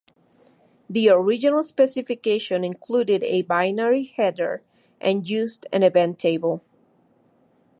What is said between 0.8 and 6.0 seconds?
The original specification included a binary header, and used an